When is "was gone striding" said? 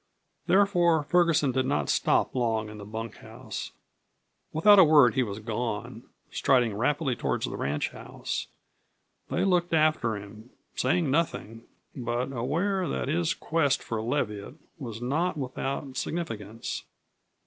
5.21-6.73